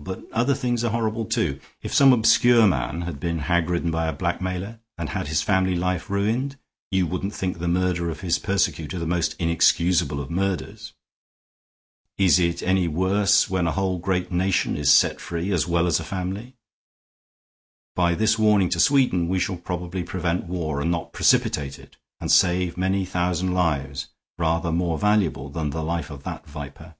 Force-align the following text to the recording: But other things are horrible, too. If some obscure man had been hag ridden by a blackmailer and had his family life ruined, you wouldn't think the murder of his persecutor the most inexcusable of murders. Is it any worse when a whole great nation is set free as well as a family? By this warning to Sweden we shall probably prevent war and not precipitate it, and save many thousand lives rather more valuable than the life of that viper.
But 0.00 0.30
other 0.30 0.54
things 0.54 0.84
are 0.84 0.92
horrible, 0.92 1.24
too. 1.24 1.58
If 1.82 1.92
some 1.92 2.12
obscure 2.12 2.68
man 2.68 3.00
had 3.00 3.18
been 3.18 3.40
hag 3.40 3.68
ridden 3.68 3.90
by 3.90 4.06
a 4.06 4.12
blackmailer 4.12 4.78
and 4.96 5.08
had 5.08 5.26
his 5.26 5.42
family 5.42 5.74
life 5.74 6.08
ruined, 6.08 6.56
you 6.92 7.04
wouldn't 7.08 7.34
think 7.34 7.58
the 7.58 7.66
murder 7.66 8.08
of 8.08 8.20
his 8.20 8.38
persecutor 8.38 9.00
the 9.00 9.08
most 9.08 9.34
inexcusable 9.40 10.20
of 10.20 10.30
murders. 10.30 10.92
Is 12.16 12.38
it 12.38 12.62
any 12.62 12.86
worse 12.86 13.50
when 13.50 13.66
a 13.66 13.72
whole 13.72 13.98
great 13.98 14.30
nation 14.30 14.76
is 14.76 14.92
set 14.92 15.20
free 15.20 15.50
as 15.50 15.66
well 15.66 15.88
as 15.88 15.98
a 15.98 16.04
family? 16.04 16.54
By 17.96 18.14
this 18.14 18.38
warning 18.38 18.68
to 18.68 18.78
Sweden 18.78 19.26
we 19.28 19.40
shall 19.40 19.56
probably 19.56 20.04
prevent 20.04 20.44
war 20.46 20.80
and 20.80 20.92
not 20.92 21.12
precipitate 21.12 21.76
it, 21.76 21.96
and 22.20 22.30
save 22.30 22.76
many 22.76 23.04
thousand 23.04 23.52
lives 23.52 24.06
rather 24.38 24.70
more 24.70 24.96
valuable 24.96 25.48
than 25.48 25.70
the 25.70 25.82
life 25.82 26.08
of 26.08 26.22
that 26.22 26.46
viper. 26.46 26.94